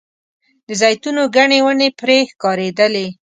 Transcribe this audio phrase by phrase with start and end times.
[0.67, 3.07] د زیتونو ګڼې ونې پرې ښکارېدلې.